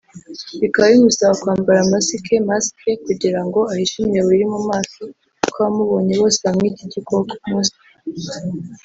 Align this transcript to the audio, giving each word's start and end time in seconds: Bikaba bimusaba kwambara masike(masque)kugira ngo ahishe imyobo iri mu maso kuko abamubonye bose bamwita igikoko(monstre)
Bikaba 0.61 0.87
bimusaba 0.93 1.33
kwambara 1.41 1.89
masike(masque)kugira 1.91 3.39
ngo 3.47 3.59
ahishe 3.71 3.95
imyobo 4.03 4.29
iri 4.35 4.45
mu 4.53 4.59
maso 4.69 5.01
kuko 5.43 5.57
abamubonye 5.59 6.13
bose 6.21 6.37
bamwita 6.45 6.79
igikoko(monstre) 6.85 7.79